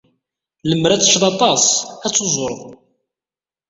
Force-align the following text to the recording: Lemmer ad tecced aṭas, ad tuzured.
Lemmer 0.69 0.91
ad 0.91 1.01
tecced 1.01 1.23
aṭas, 1.31 1.63
ad 2.05 2.11
tuzured. 2.13 2.61